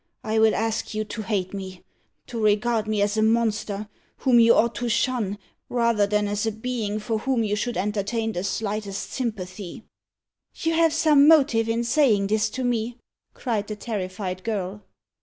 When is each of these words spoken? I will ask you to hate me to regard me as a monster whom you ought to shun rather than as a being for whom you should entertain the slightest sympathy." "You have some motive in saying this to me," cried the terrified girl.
I 0.23 0.39
will 0.39 0.55
ask 0.55 0.95
you 0.95 1.03
to 1.03 1.21
hate 1.21 1.53
me 1.53 1.83
to 2.25 2.41
regard 2.41 2.87
me 2.87 3.03
as 3.03 3.17
a 3.17 3.21
monster 3.21 3.87
whom 4.17 4.39
you 4.39 4.55
ought 4.55 4.73
to 4.81 4.89
shun 4.89 5.37
rather 5.69 6.07
than 6.07 6.27
as 6.27 6.47
a 6.47 6.51
being 6.51 6.97
for 6.97 7.19
whom 7.19 7.43
you 7.43 7.55
should 7.55 7.77
entertain 7.77 8.31
the 8.31 8.43
slightest 8.43 9.11
sympathy." 9.13 9.83
"You 10.55 10.73
have 10.73 10.91
some 10.91 11.27
motive 11.27 11.69
in 11.69 11.83
saying 11.83 12.25
this 12.25 12.49
to 12.49 12.63
me," 12.63 12.97
cried 13.35 13.67
the 13.67 13.75
terrified 13.75 14.43
girl. 14.43 14.81